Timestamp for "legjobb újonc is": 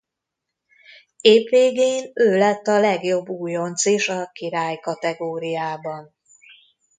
2.79-4.09